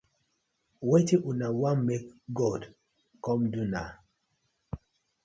Wetin 0.89 1.21
una 1.31 1.47
wan 1.59 1.77
mek 1.87 2.03
God 2.37 2.61
com 3.23 3.39
do 3.51 3.61
naw? 3.73 3.89